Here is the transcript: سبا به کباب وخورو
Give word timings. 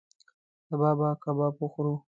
سبا 0.67 0.91
به 0.99 1.09
کباب 1.23 1.53
وخورو 1.63 1.95